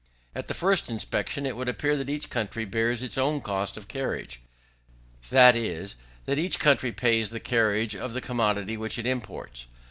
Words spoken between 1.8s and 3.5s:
that each country bears its own